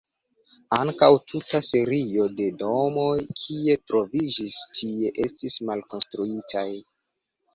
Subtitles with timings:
[0.75, 6.67] Ankaŭ tuta serio de domoj kie troviĝis tie estis malkonstruitaj.